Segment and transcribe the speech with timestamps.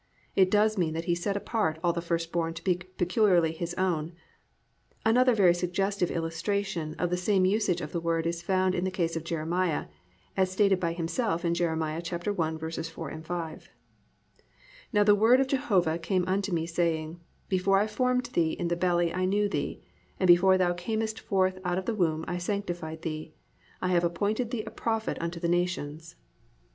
[0.35, 3.75] It does mean that He set apart all the first born to be peculiarly His
[3.75, 4.13] own.
[5.05, 8.89] Another very suggestive illustration of the same usage of the word is found in the
[8.89, 9.85] case of Jeremiah
[10.35, 11.75] as stated by himself in Jer.
[11.77, 13.69] 1:4, 5,
[14.91, 18.75] +"Now the word of Jehovah came unto me saying, before I formed thee in the
[18.75, 19.83] belly I knew thee;
[20.19, 23.35] and before thou camest forth out of the womb I sanctified thee:
[23.83, 26.15] I have appointed thee a prophet unto the nations."